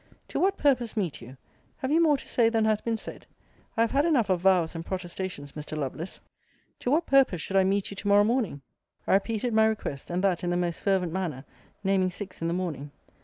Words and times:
To 0.29 0.39
what 0.39 0.57
purpose 0.57 0.97
meet 0.97 1.21
you? 1.21 1.37
Have 1.77 1.91
you 1.91 2.01
more 2.01 2.17
to 2.17 2.27
say 2.27 2.49
than 2.49 2.65
has 2.65 2.81
been 2.81 2.97
said? 2.97 3.27
I 3.77 3.81
have 3.81 3.91
had 3.91 4.03
enough 4.03 4.31
of 4.31 4.39
vows 4.41 4.73
and 4.73 4.83
protestations, 4.83 5.51
Mr. 5.51 5.77
Lovelace. 5.77 6.19
To 6.79 6.89
what 6.89 7.05
purpose 7.05 7.39
should 7.39 7.55
I 7.55 7.63
meet 7.65 7.91
you 7.91 7.95
to 7.95 8.07
morrow 8.07 8.23
morning? 8.23 8.61
I 9.05 9.13
repeated 9.13 9.53
my 9.53 9.67
request, 9.67 10.09
and 10.09 10.23
that 10.23 10.43
in 10.43 10.49
the 10.49 10.57
most 10.57 10.79
fervent 10.79 11.13
manner, 11.13 11.45
naming 11.83 12.09
six 12.09 12.41
in 12.41 12.47
the 12.47 12.53
morning. 12.55 12.89